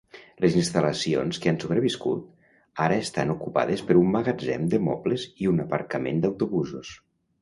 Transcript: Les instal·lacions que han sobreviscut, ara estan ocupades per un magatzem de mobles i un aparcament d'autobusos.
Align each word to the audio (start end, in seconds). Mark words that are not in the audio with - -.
Les 0.43 0.53
instal·lacions 0.59 1.39
que 1.43 1.51
han 1.51 1.59
sobreviscut, 1.63 2.23
ara 2.87 2.97
estan 3.03 3.33
ocupades 3.35 3.83
per 3.91 3.99
un 4.03 4.11
magatzem 4.17 4.67
de 4.75 4.81
mobles 4.87 5.27
i 5.45 5.51
un 5.55 5.63
aparcament 5.67 6.25
d'autobusos. 6.25 6.97